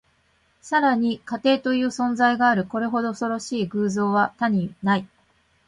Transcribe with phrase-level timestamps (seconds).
[0.63, 2.65] さらに、家庭という存在がある。
[2.65, 5.07] これほど恐ろしい偶像は他にない。